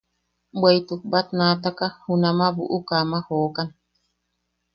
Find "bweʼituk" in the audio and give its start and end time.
0.59-1.01